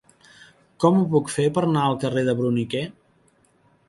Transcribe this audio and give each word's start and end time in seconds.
Com 0.83 0.95
ho 0.99 1.03
puc 1.11 1.29
fer 1.33 1.45
per 1.57 1.63
anar 1.67 1.83
al 1.89 1.97
carrer 2.05 2.23
de 2.31 2.35
Bruniquer? 2.39 2.81